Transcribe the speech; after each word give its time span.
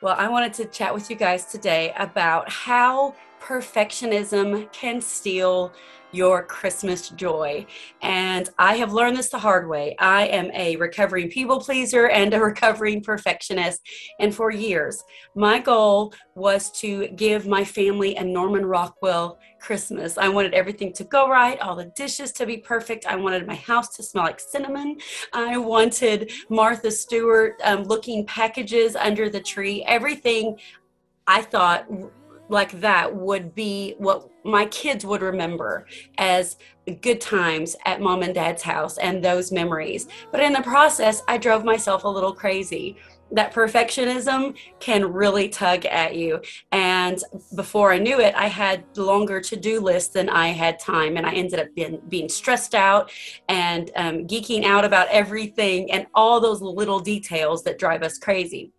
Well, 0.00 0.14
I 0.16 0.28
wanted 0.28 0.54
to 0.54 0.66
chat 0.66 0.94
with 0.94 1.10
you 1.10 1.16
guys 1.16 1.44
today 1.46 1.92
about 1.98 2.48
how 2.48 3.16
perfectionism 3.40 4.70
can 4.72 5.00
steal 5.00 5.72
your 6.12 6.42
Christmas 6.42 7.10
joy. 7.10 7.66
And 8.02 8.48
I 8.58 8.76
have 8.76 8.92
learned 8.92 9.16
this 9.16 9.28
the 9.28 9.38
hard 9.38 9.68
way. 9.68 9.94
I 9.98 10.26
am 10.28 10.50
a 10.52 10.76
recovering 10.76 11.28
people 11.28 11.60
pleaser 11.60 12.08
and 12.08 12.32
a 12.32 12.40
recovering 12.44 13.02
perfectionist. 13.02 13.80
And 14.18 14.34
for 14.34 14.50
years, 14.50 15.02
my 15.34 15.58
goal 15.58 16.14
was 16.34 16.70
to 16.80 17.08
give 17.08 17.46
my 17.46 17.64
family 17.64 18.16
a 18.16 18.24
Norman 18.24 18.64
Rockwell 18.64 19.38
Christmas. 19.60 20.16
I 20.16 20.28
wanted 20.28 20.54
everything 20.54 20.92
to 20.94 21.04
go 21.04 21.28
right, 21.28 21.60
all 21.60 21.76
the 21.76 21.92
dishes 21.96 22.32
to 22.32 22.46
be 22.46 22.58
perfect. 22.58 23.06
I 23.06 23.16
wanted 23.16 23.46
my 23.46 23.56
house 23.56 23.94
to 23.96 24.02
smell 24.02 24.24
like 24.24 24.40
cinnamon. 24.40 24.98
I 25.32 25.58
wanted 25.58 26.32
Martha 26.48 26.90
Stewart 26.90 27.60
um, 27.64 27.82
looking 27.82 28.24
packages 28.24 28.96
under 28.96 29.28
the 29.28 29.40
tree. 29.40 29.84
Everything 29.84 30.58
I 31.26 31.42
thought 31.42 31.86
like 32.48 32.80
that 32.80 33.14
would 33.14 33.54
be 33.54 33.94
what 33.98 34.28
my 34.44 34.66
kids 34.66 35.04
would 35.04 35.22
remember 35.22 35.86
as 36.16 36.56
good 37.02 37.20
times 37.20 37.76
at 37.84 38.00
mom 38.00 38.22
and 38.22 38.34
dad's 38.34 38.62
house 38.62 38.98
and 38.98 39.22
those 39.22 39.52
memories. 39.52 40.08
But 40.32 40.40
in 40.40 40.52
the 40.52 40.62
process, 40.62 41.22
I 41.28 41.38
drove 41.38 41.64
myself 41.64 42.04
a 42.04 42.08
little 42.08 42.32
crazy. 42.32 42.96
That 43.30 43.52
perfectionism 43.52 44.56
can 44.80 45.12
really 45.12 45.50
tug 45.50 45.84
at 45.84 46.16
you. 46.16 46.40
And 46.72 47.22
before 47.54 47.92
I 47.92 47.98
knew 47.98 48.20
it, 48.20 48.34
I 48.34 48.46
had 48.46 48.84
longer 48.96 49.38
to 49.42 49.56
do 49.56 49.80
lists 49.80 50.14
than 50.14 50.30
I 50.30 50.48
had 50.48 50.78
time. 50.78 51.18
And 51.18 51.26
I 51.26 51.32
ended 51.34 51.60
up 51.60 51.74
being, 51.74 52.00
being 52.08 52.30
stressed 52.30 52.74
out 52.74 53.12
and 53.50 53.90
um, 53.96 54.26
geeking 54.26 54.64
out 54.64 54.86
about 54.86 55.08
everything 55.08 55.90
and 55.92 56.06
all 56.14 56.40
those 56.40 56.62
little 56.62 57.00
details 57.00 57.62
that 57.64 57.78
drive 57.78 58.02
us 58.02 58.16
crazy. 58.16 58.72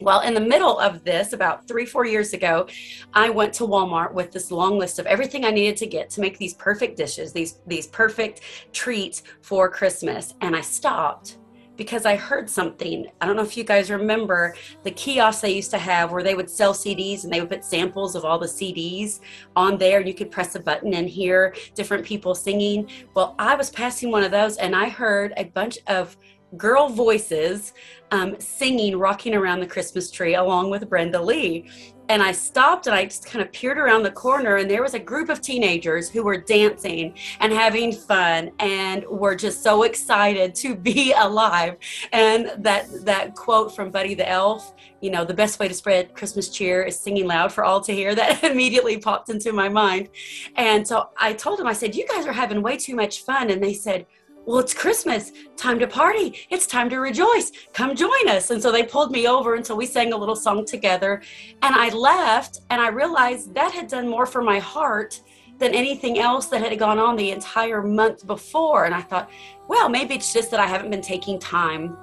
Well, 0.00 0.22
in 0.22 0.34
the 0.34 0.40
middle 0.40 0.80
of 0.80 1.04
this, 1.04 1.32
about 1.32 1.68
three, 1.68 1.86
four 1.86 2.04
years 2.04 2.32
ago, 2.32 2.66
I 3.12 3.30
went 3.30 3.52
to 3.54 3.64
Walmart 3.64 4.12
with 4.12 4.32
this 4.32 4.50
long 4.50 4.76
list 4.76 4.98
of 4.98 5.06
everything 5.06 5.44
I 5.44 5.50
needed 5.50 5.76
to 5.78 5.86
get 5.86 6.10
to 6.10 6.20
make 6.20 6.36
these 6.36 6.54
perfect 6.54 6.96
dishes, 6.96 7.32
these, 7.32 7.60
these 7.68 7.86
perfect 7.86 8.40
treats 8.72 9.22
for 9.40 9.70
Christmas. 9.70 10.34
And 10.40 10.56
I 10.56 10.62
stopped 10.62 11.38
because 11.76 12.06
I 12.06 12.16
heard 12.16 12.50
something. 12.50 13.06
I 13.20 13.26
don't 13.26 13.36
know 13.36 13.42
if 13.42 13.56
you 13.56 13.64
guys 13.64 13.90
remember 13.90 14.56
the 14.82 14.90
kiosks 14.90 15.42
they 15.42 15.52
used 15.52 15.70
to 15.70 15.78
have 15.78 16.10
where 16.12 16.22
they 16.22 16.34
would 16.34 16.50
sell 16.50 16.72
CDs 16.72 17.24
and 17.24 17.32
they 17.32 17.40
would 17.40 17.50
put 17.50 17.64
samples 17.64 18.14
of 18.14 18.24
all 18.24 18.38
the 18.38 18.46
CDs 18.46 19.20
on 19.56 19.78
there. 19.78 20.00
You 20.00 20.14
could 20.14 20.30
press 20.30 20.54
a 20.54 20.60
button 20.60 20.94
and 20.94 21.08
hear 21.08 21.54
different 21.74 22.04
people 22.04 22.34
singing. 22.34 22.88
Well, 23.14 23.34
I 23.38 23.54
was 23.54 23.70
passing 23.70 24.10
one 24.10 24.24
of 24.24 24.30
those 24.30 24.56
and 24.56 24.74
I 24.74 24.88
heard 24.88 25.32
a 25.36 25.44
bunch 25.44 25.78
of 25.86 26.16
girl 26.56 26.88
voices 26.88 27.72
um, 28.10 28.38
singing 28.38 28.96
Rocking 28.96 29.34
Around 29.34 29.60
the 29.60 29.66
Christmas 29.66 30.10
Tree 30.10 30.34
along 30.34 30.70
with 30.70 30.88
Brenda 30.88 31.20
Lee. 31.20 31.68
And 32.10 32.22
I 32.22 32.32
stopped 32.32 32.86
and 32.86 32.94
I 32.94 33.06
just 33.06 33.24
kind 33.26 33.42
of 33.42 33.50
peered 33.50 33.78
around 33.78 34.02
the 34.02 34.10
corner, 34.10 34.56
and 34.56 34.70
there 34.70 34.82
was 34.82 34.92
a 34.92 34.98
group 34.98 35.30
of 35.30 35.40
teenagers 35.40 36.10
who 36.10 36.22
were 36.22 36.36
dancing 36.36 37.14
and 37.40 37.50
having 37.50 37.92
fun 37.92 38.50
and 38.58 39.06
were 39.06 39.34
just 39.34 39.62
so 39.62 39.84
excited 39.84 40.54
to 40.56 40.76
be 40.76 41.12
alive. 41.16 41.76
And 42.12 42.52
that 42.58 42.86
that 43.06 43.34
quote 43.34 43.74
from 43.74 43.90
Buddy 43.90 44.14
the 44.14 44.28
Elf, 44.28 44.74
you 45.00 45.10
know, 45.10 45.24
the 45.24 45.32
best 45.32 45.58
way 45.58 45.66
to 45.66 45.72
spread 45.72 46.14
Christmas 46.14 46.50
cheer 46.50 46.82
is 46.82 47.00
singing 47.00 47.26
loud 47.26 47.52
for 47.52 47.64
all 47.64 47.80
to 47.80 47.92
hear. 47.92 48.14
That 48.14 48.44
immediately 48.50 48.98
popped 48.98 49.30
into 49.30 49.52
my 49.54 49.70
mind. 49.70 50.10
And 50.56 50.86
so 50.86 51.08
I 51.16 51.32
told 51.32 51.58
them, 51.58 51.66
I 51.66 51.72
said, 51.72 51.94
"You 51.94 52.06
guys 52.06 52.26
are 52.26 52.32
having 52.32 52.60
way 52.60 52.76
too 52.76 52.94
much 52.94 53.24
fun." 53.24 53.50
And 53.50 53.64
they 53.64 53.72
said, 53.72 54.04
well, 54.46 54.58
it's 54.58 54.74
Christmas, 54.74 55.32
time 55.56 55.78
to 55.78 55.86
party. 55.86 56.46
It's 56.50 56.66
time 56.66 56.90
to 56.90 56.98
rejoice. 56.98 57.50
Come 57.72 57.96
join 57.96 58.28
us. 58.28 58.50
And 58.50 58.62
so 58.62 58.70
they 58.70 58.82
pulled 58.82 59.10
me 59.10 59.26
over 59.26 59.54
until 59.54 59.76
we 59.76 59.86
sang 59.86 60.12
a 60.12 60.16
little 60.16 60.36
song 60.36 60.64
together. 60.64 61.22
And 61.62 61.74
I 61.74 61.88
left 61.90 62.60
and 62.70 62.80
I 62.80 62.88
realized 62.88 63.54
that 63.54 63.72
had 63.72 63.88
done 63.88 64.08
more 64.08 64.26
for 64.26 64.42
my 64.42 64.58
heart 64.58 65.22
than 65.58 65.72
anything 65.72 66.18
else 66.18 66.46
that 66.46 66.60
had 66.60 66.78
gone 66.78 66.98
on 66.98 67.16
the 67.16 67.30
entire 67.30 67.82
month 67.82 68.26
before. 68.26 68.84
And 68.84 68.94
I 68.94 69.00
thought, 69.00 69.30
well, 69.68 69.88
maybe 69.88 70.14
it's 70.14 70.32
just 70.32 70.50
that 70.50 70.60
I 70.60 70.66
haven't 70.66 70.90
been 70.90 71.02
taking 71.02 71.38
time 71.38 71.96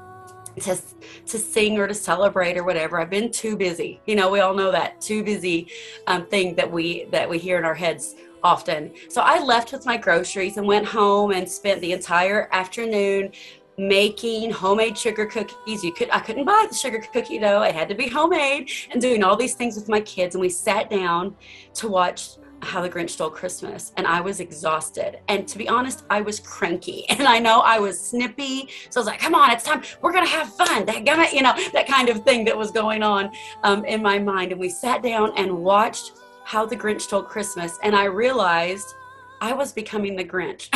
to 0.60 0.78
to 1.26 1.38
sing 1.38 1.78
or 1.78 1.88
to 1.88 1.94
celebrate 1.94 2.58
or 2.58 2.64
whatever. 2.64 3.00
I've 3.00 3.10
been 3.10 3.32
too 3.32 3.56
busy. 3.56 4.02
You 4.06 4.16
know, 4.16 4.30
we 4.30 4.42
all 4.42 4.54
know 4.54 4.72
that 4.72 5.00
too 5.00 5.24
busy 5.24 5.70
um, 6.08 6.26
thing 6.28 6.56
that 6.56 6.70
we 6.70 7.06
that 7.12 7.30
we 7.30 7.38
hear 7.38 7.58
in 7.58 7.64
our 7.64 7.76
heads 7.76 8.16
often. 8.44 8.94
So 9.10 9.22
I 9.22 9.44
left 9.44 9.72
with 9.72 9.86
my 9.86 9.98
groceries 9.98 10.58
and 10.58 10.66
went 10.66 10.86
home 10.86 11.32
and 11.32 11.50
spent 11.50 11.82
the 11.82 11.92
entire 11.92 12.50
afternoon 12.52 13.32
making 13.78 14.52
homemade 14.52 14.98
sugar 14.98 15.26
cookies. 15.26 15.84
You 15.84 15.94
could 15.94 16.10
I 16.12 16.20
couldn't 16.20 16.46
buy 16.46 16.68
the 16.70 16.76
sugar 16.76 17.04
cookie 17.14 17.40
dough. 17.40 17.64
It 17.64 17.74
had 17.74 17.90
to 17.90 17.96
be 17.96 18.08
homemade 18.08 18.70
and 18.92 19.02
doing 19.02 19.24
all 19.24 19.36
these 19.36 19.56
things 19.56 19.76
with 19.76 19.90
my 19.90 20.02
kids 20.02 20.36
and 20.36 20.42
we 20.42 20.50
sat 20.50 20.90
down 20.90 21.36
to 21.76 21.88
watch 21.88 22.38
how 22.64 22.82
the 22.82 22.90
Grinch 22.90 23.12
Stole 23.12 23.30
Christmas, 23.30 23.92
and 23.98 24.06
I 24.06 24.22
was 24.22 24.40
exhausted. 24.40 25.20
And 25.28 25.48
to 25.48 25.58
be 25.58 25.68
honest, 25.68 26.04
I 26.10 26.22
was 26.22 26.40
cranky, 26.40 27.06
and 27.10 27.24
I 27.24 27.40
know 27.40 27.62
I 27.62 27.80
was 27.80 28.00
snippy. 28.00 28.70
So 28.90 29.00
I 29.00 29.02
was 29.02 29.08
like, 29.08 29.20
"Come 29.20 29.36
on, 29.36 29.52
it's 29.52 29.64
time. 29.64 29.82
We're 30.02 30.14
gonna 30.14 30.28
have 30.28 30.54
fun." 30.54 30.86
That 30.86 31.06
gonna, 31.06 31.28
you 31.32 31.42
know, 31.42 31.56
that 31.74 31.88
kind 31.88 32.10
of 32.10 32.24
thing 32.24 32.46
that 32.46 32.58
was 32.58 32.72
going 32.72 33.04
on 33.04 33.32
um, 33.64 33.86
in 33.86 34.02
my 34.02 34.20
mind. 34.20 34.52
And 34.52 34.60
we 34.60 34.70
sat 34.70 35.02
down 35.02 35.34
and 35.38 35.52
watched 35.52 36.14
how 36.52 36.66
the 36.66 36.76
Grinch 36.76 37.00
Stole 37.00 37.24
Christmas, 37.24 37.80
and 37.82 37.96
I 37.96 38.04
realized 38.04 38.96
I 39.40 39.54
was 39.54 39.72
becoming 39.72 40.18
the 40.18 40.26
Grinch. 40.26 40.68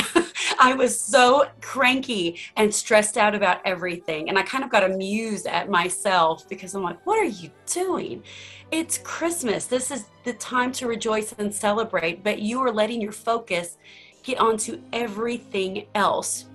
I 0.60 0.74
was 0.74 0.98
so 0.98 1.48
cranky 1.60 2.40
and 2.56 2.74
stressed 2.74 3.18
out 3.18 3.36
about 3.36 3.60
everything. 3.66 4.30
And 4.30 4.40
I 4.40 4.44
kind 4.44 4.64
of 4.64 4.70
got 4.70 4.90
amused 4.90 5.48
at 5.48 5.70
myself 5.70 6.48
because 6.48 6.76
I'm 6.76 6.82
like, 6.82 7.06
what 7.06 7.20
are 7.20 7.26
you 7.26 7.52
doing? 7.68 8.24
It's 8.72 9.00
Christmas. 9.00 9.66
This 9.66 9.92
is 9.92 10.06
the 10.24 10.32
time 10.36 10.72
to 10.72 10.88
rejoice 10.88 11.36
and 11.38 11.54
celebrate, 11.54 12.24
but 12.24 12.40
you 12.40 12.62
are 12.62 12.72
letting 12.72 13.02
your 13.02 13.12
focus 13.12 13.78
get 14.24 14.40
onto 14.40 14.82
everything 14.94 15.88
else. 15.94 16.46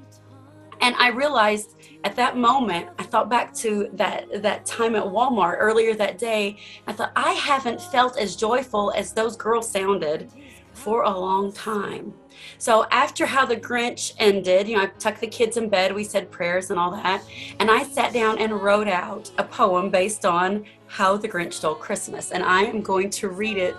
And 0.81 0.95
I 0.97 1.09
realized 1.09 1.77
at 2.05 2.17
that 2.17 2.37
moment, 2.37 2.89
I 2.99 3.03
thought 3.03 3.29
back 3.29 3.53
to 3.57 3.91
that 3.95 4.43
that 4.43 4.65
time 4.65 4.95
at 4.95 5.05
Walmart 5.05 5.57
earlier 5.59 5.95
that 5.95 6.19
day. 6.19 6.59
I 6.87 6.93
thought 6.93 7.13
I 7.17 7.33
haven't 7.33 7.81
felt 7.81 8.19
as 8.19 8.37
joyful 8.37 8.93
as 8.97 9.13
those 9.13 9.37
girls 9.37 9.71
sounded 9.71 10.31
for 10.73 11.03
a 11.03 11.11
long 11.11 11.53
time. 11.53 12.15
So 12.57 12.87
after 12.91 13.27
how 13.27 13.45
the 13.45 13.57
Grinch 13.57 14.15
ended, 14.19 14.67
you 14.67 14.77
know, 14.77 14.85
I 14.85 14.87
tucked 14.87 15.21
the 15.21 15.27
kids 15.27 15.59
in 15.59 15.69
bed, 15.69 15.95
we 15.95 16.05
said 16.05 16.31
prayers 16.31 16.71
and 16.71 16.79
all 16.79 16.91
that, 16.93 17.23
and 17.59 17.71
I 17.71 17.83
sat 17.83 18.15
down 18.15 18.39
and 18.39 18.53
wrote 18.53 18.89
out 18.89 19.31
a 19.37 19.45
poem 19.45 19.91
based 19.91 20.25
on 20.25 20.65
how 20.87 21.19
the 21.19 21.29
Grinch 21.29 21.55
stole 21.55 21.75
Christmas, 21.75 22.31
and 22.31 22.43
I 22.43 22.63
am 22.63 22.81
going 22.81 23.11
to 23.11 23.29
read 23.29 23.59
it 23.59 23.77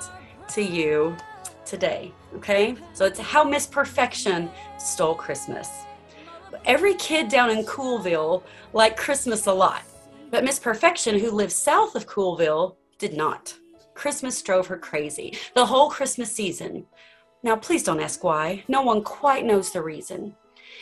to 0.50 0.62
you 0.62 1.16
today. 1.66 2.12
Okay? 2.36 2.76
So 2.94 3.06
it's 3.06 3.20
how 3.20 3.44
Miss 3.44 3.66
Perfection 3.66 4.52
stole 4.78 5.16
Christmas 5.16 5.70
every 6.66 6.94
kid 6.96 7.30
down 7.30 7.50
in 7.50 7.66
Coolville 7.66 8.44
liked 8.74 8.98
Christmas 8.98 9.48
a 9.48 9.54
lot, 9.54 9.84
but 10.30 10.44
Miss 10.44 10.60
Perfection, 10.60 11.20
who 11.20 11.32
lives 11.32 11.56
south 11.56 11.96
of 11.96 12.08
Coolville, 12.08 12.76
did 12.98 13.14
not. 13.14 13.54
Christmas 13.94 14.42
drove 14.42 14.68
her 14.68 14.78
crazy 14.78 15.38
the 15.54 15.66
whole 15.66 15.90
Christmas 15.90 16.32
season. 16.32 16.86
Now, 17.44 17.56
please 17.56 17.84
don't 17.84 18.00
ask 18.00 18.24
why. 18.24 18.64
No 18.68 18.82
one 18.82 19.04
quite 19.04 19.46
knows 19.46 19.72
the 19.72 19.82
reason. 19.82 20.36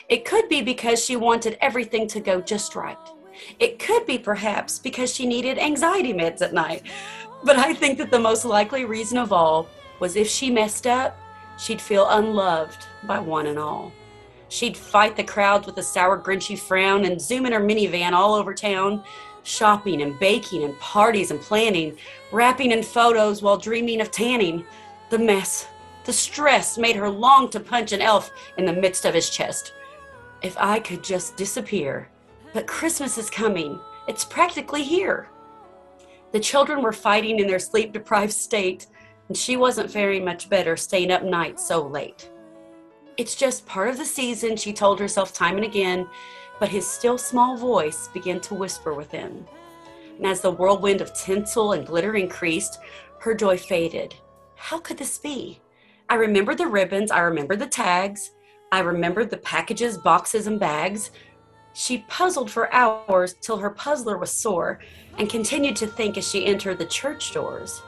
It 0.09 0.25
could 0.25 0.49
be 0.49 0.61
because 0.61 1.03
she 1.03 1.15
wanted 1.15 1.57
everything 1.61 2.07
to 2.09 2.19
go 2.19 2.41
just 2.41 2.75
right. 2.75 2.97
It 3.59 3.79
could 3.79 4.05
be 4.05 4.17
perhaps 4.17 4.79
because 4.79 5.13
she 5.13 5.25
needed 5.25 5.57
anxiety 5.57 6.13
meds 6.13 6.41
at 6.41 6.53
night. 6.53 6.83
But 7.43 7.57
I 7.57 7.73
think 7.73 7.97
that 7.97 8.11
the 8.11 8.19
most 8.19 8.45
likely 8.45 8.85
reason 8.85 9.17
of 9.17 9.31
all 9.31 9.67
was 9.99 10.15
if 10.15 10.27
she 10.27 10.49
messed 10.49 10.87
up, 10.87 11.17
she'd 11.57 11.81
feel 11.81 12.07
unloved 12.09 12.85
by 13.03 13.19
one 13.19 13.47
and 13.47 13.59
all. 13.59 13.91
She'd 14.49 14.75
fight 14.75 15.15
the 15.15 15.23
crowds 15.23 15.67
with 15.67 15.77
a 15.77 15.83
sour, 15.83 16.17
grinchy 16.17 16.57
frown 16.57 17.05
and 17.05 17.21
zoom 17.21 17.45
in 17.45 17.53
her 17.53 17.59
minivan 17.59 18.13
all 18.13 18.33
over 18.33 18.53
town, 18.53 19.03
shopping 19.43 20.01
and 20.01 20.19
baking 20.19 20.63
and 20.63 20.77
parties 20.79 21.31
and 21.31 21.39
planning, 21.39 21.97
wrapping 22.31 22.71
in 22.71 22.83
photos 22.83 23.41
while 23.41 23.57
dreaming 23.57 24.01
of 24.01 24.11
tanning. 24.11 24.65
The 25.11 25.19
mess, 25.19 25.67
the 26.03 26.13
stress 26.13 26.77
made 26.77 26.95
her 26.95 27.09
long 27.09 27.49
to 27.51 27.59
punch 27.59 27.91
an 27.91 28.01
elf 28.01 28.31
in 28.57 28.65
the 28.65 28.73
midst 28.73 29.05
of 29.05 29.13
his 29.13 29.29
chest. 29.29 29.73
If 30.41 30.57
I 30.57 30.79
could 30.79 31.03
just 31.03 31.37
disappear. 31.37 32.09
But 32.53 32.67
Christmas 32.67 33.17
is 33.17 33.29
coming. 33.29 33.79
It's 34.07 34.25
practically 34.25 34.83
here. 34.83 35.29
The 36.31 36.39
children 36.39 36.81
were 36.81 36.93
fighting 36.93 37.39
in 37.39 37.47
their 37.47 37.59
sleep 37.59 37.91
deprived 37.91 38.33
state, 38.33 38.87
and 39.27 39.37
she 39.37 39.57
wasn't 39.57 39.91
faring 39.91 40.25
much 40.25 40.49
better 40.49 40.75
staying 40.75 41.11
up 41.11 41.23
nights 41.23 41.67
so 41.67 41.85
late. 41.85 42.31
It's 43.19 43.35
just 43.35 43.65
part 43.65 43.89
of 43.89 43.97
the 43.97 44.05
season, 44.05 44.55
she 44.55 44.71
told 44.71 44.97
herself 44.97 45.33
time 45.33 45.57
and 45.57 45.65
again, 45.65 46.07
but 46.57 46.69
his 46.69 46.87
still 46.87 47.17
small 47.17 47.57
voice 47.57 48.07
began 48.13 48.39
to 48.39 48.53
whisper 48.53 48.93
within. 48.93 49.45
And 50.15 50.25
as 50.25 50.39
the 50.39 50.51
whirlwind 50.51 51.01
of 51.01 51.13
tinsel 51.13 51.73
and 51.73 51.85
glitter 51.85 52.15
increased, 52.15 52.79
her 53.19 53.35
joy 53.35 53.57
faded. 53.57 54.15
How 54.55 54.79
could 54.79 54.95
this 54.95 55.17
be? 55.17 55.59
I 56.07 56.15
remembered 56.15 56.59
the 56.59 56.67
ribbons, 56.67 57.11
I 57.11 57.19
remembered 57.19 57.59
the 57.59 57.67
tags, 57.67 58.31
I 58.71 58.79
remembered 58.79 59.31
the 59.31 59.37
packages, 59.37 59.97
boxes, 59.97 60.47
and 60.47 60.57
bags. 60.57 61.11
She 61.73 62.05
puzzled 62.07 62.49
for 62.49 62.73
hours 62.73 63.33
till 63.41 63.57
her 63.57 63.71
puzzler 63.71 64.17
was 64.17 64.31
sore 64.31 64.79
and 65.17 65.29
continued 65.29 65.75
to 65.75 65.87
think 65.87 66.17
as 66.17 66.25
she 66.25 66.45
entered 66.45 66.77
the 66.77 66.85
church 66.85 67.33
doors. 67.33 67.81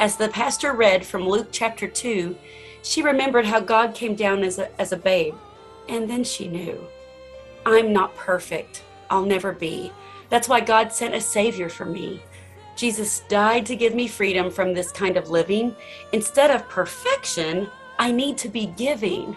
As 0.00 0.16
the 0.16 0.28
pastor 0.30 0.72
read 0.72 1.06
from 1.06 1.28
Luke 1.28 1.50
chapter 1.52 1.86
2, 1.86 2.36
she 2.82 3.02
remembered 3.02 3.46
how 3.46 3.60
God 3.60 3.94
came 3.94 4.14
down 4.14 4.42
as 4.42 4.58
a, 4.58 4.80
as 4.80 4.92
a 4.92 4.96
babe, 4.96 5.34
and 5.88 6.08
then 6.08 6.24
she 6.24 6.48
knew 6.48 6.78
I'm 7.64 7.92
not 7.92 8.14
perfect. 8.16 8.82
I'll 9.10 9.24
never 9.24 9.52
be. 9.52 9.92
That's 10.28 10.48
why 10.48 10.60
God 10.60 10.92
sent 10.92 11.14
a 11.14 11.20
Savior 11.20 11.68
for 11.68 11.84
me. 11.84 12.22
Jesus 12.74 13.20
died 13.28 13.66
to 13.66 13.76
give 13.76 13.94
me 13.94 14.08
freedom 14.08 14.50
from 14.50 14.72
this 14.72 14.90
kind 14.90 15.16
of 15.16 15.30
living. 15.30 15.76
Instead 16.12 16.50
of 16.50 16.68
perfection, 16.68 17.68
I 17.98 18.10
need 18.10 18.38
to 18.38 18.48
be 18.48 18.66
giving. 18.66 19.36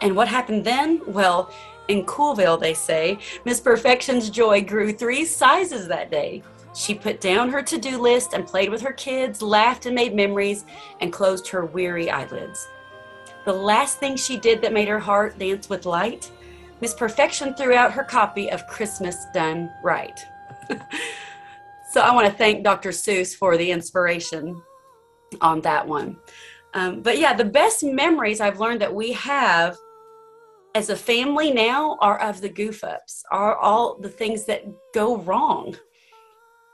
And 0.00 0.14
what 0.14 0.28
happened 0.28 0.64
then? 0.64 1.02
Well, 1.06 1.52
in 1.88 2.06
Coolville, 2.06 2.60
they 2.60 2.74
say, 2.74 3.18
Miss 3.44 3.60
Perfection's 3.60 4.30
joy 4.30 4.62
grew 4.62 4.92
three 4.92 5.24
sizes 5.24 5.88
that 5.88 6.10
day. 6.10 6.42
She 6.74 6.94
put 6.94 7.20
down 7.20 7.50
her 7.50 7.62
to 7.62 7.78
do 7.78 7.98
list 7.98 8.32
and 8.32 8.46
played 8.46 8.70
with 8.70 8.80
her 8.82 8.92
kids, 8.92 9.42
laughed 9.42 9.86
and 9.86 9.94
made 9.94 10.14
memories, 10.14 10.64
and 11.00 11.12
closed 11.12 11.48
her 11.48 11.66
weary 11.66 12.10
eyelids. 12.10 12.68
The 13.44 13.52
last 13.52 13.98
thing 13.98 14.16
she 14.16 14.38
did 14.38 14.62
that 14.62 14.72
made 14.72 14.88
her 14.88 14.98
heart 14.98 15.38
dance 15.38 15.68
with 15.68 15.86
light, 15.86 16.30
Miss 16.80 16.94
Perfection 16.94 17.54
threw 17.54 17.74
out 17.74 17.92
her 17.92 18.04
copy 18.04 18.50
of 18.50 18.66
Christmas 18.66 19.26
Done 19.34 19.70
Right. 19.82 20.18
so 21.90 22.00
I 22.00 22.14
want 22.14 22.26
to 22.26 22.32
thank 22.32 22.62
Dr. 22.62 22.90
Seuss 22.90 23.34
for 23.34 23.56
the 23.56 23.70
inspiration 23.70 24.62
on 25.40 25.60
that 25.62 25.86
one. 25.86 26.16
Um, 26.74 27.02
but 27.02 27.18
yeah, 27.18 27.34
the 27.34 27.44
best 27.44 27.82
memories 27.82 28.40
I've 28.40 28.60
learned 28.60 28.80
that 28.80 28.94
we 28.94 29.12
have 29.12 29.76
as 30.74 30.88
a 30.88 30.96
family 30.96 31.52
now 31.52 31.98
are 32.00 32.20
of 32.20 32.40
the 32.40 32.48
goof 32.48 32.84
ups, 32.84 33.24
are 33.32 33.56
all 33.56 33.98
the 33.98 34.08
things 34.08 34.44
that 34.44 34.64
go 34.94 35.16
wrong 35.16 35.76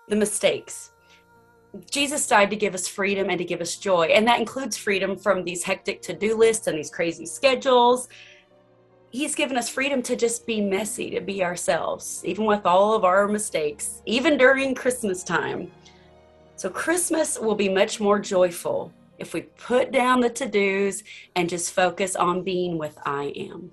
the 0.08 0.16
mistakes. 0.16 0.92
Jesus 1.90 2.26
died 2.26 2.50
to 2.50 2.56
give 2.56 2.74
us 2.74 2.88
freedom 2.88 3.28
and 3.28 3.38
to 3.38 3.44
give 3.44 3.60
us 3.60 3.76
joy. 3.76 4.06
And 4.06 4.26
that 4.26 4.40
includes 4.40 4.76
freedom 4.76 5.16
from 5.16 5.44
these 5.44 5.62
hectic 5.62 6.00
to 6.02 6.14
do 6.14 6.36
lists 6.36 6.66
and 6.66 6.78
these 6.78 6.90
crazy 6.90 7.26
schedules. 7.26 8.08
He's 9.10 9.34
given 9.34 9.56
us 9.56 9.68
freedom 9.68 10.02
to 10.02 10.16
just 10.16 10.46
be 10.46 10.60
messy, 10.60 11.10
to 11.10 11.20
be 11.20 11.44
ourselves, 11.44 12.22
even 12.24 12.44
with 12.44 12.64
all 12.64 12.94
of 12.94 13.04
our 13.04 13.28
mistakes, 13.28 14.02
even 14.06 14.36
during 14.36 14.74
Christmas 14.74 15.22
time. 15.22 15.70
So, 16.56 16.70
Christmas 16.70 17.38
will 17.38 17.54
be 17.54 17.68
much 17.68 18.00
more 18.00 18.18
joyful 18.18 18.92
if 19.18 19.34
we 19.34 19.42
put 19.42 19.92
down 19.92 20.20
the 20.20 20.30
to 20.30 20.46
dos 20.46 21.02
and 21.34 21.48
just 21.48 21.72
focus 21.72 22.16
on 22.16 22.42
being 22.42 22.78
with 22.78 22.98
I 23.04 23.32
am. 23.36 23.70